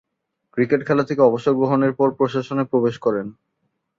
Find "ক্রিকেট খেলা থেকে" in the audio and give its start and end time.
0.53-1.21